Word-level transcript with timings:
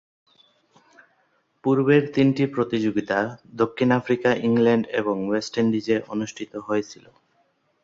পূর্বের 1.63 2.03
তিনটি 2.13 2.43
প্রতিযোগিতা 2.45 3.17
দক্ষিণ 3.53 3.89
আফ্রিকা, 3.91 4.29
ইংল্যান্ড 4.47 4.85
এবং 4.91 5.15
ওয়েস্ট 5.27 5.53
ইন্ডিজে 5.57 5.97
অনুষ্ঠিত 6.07 6.51
হয়েছিল। 6.67 7.05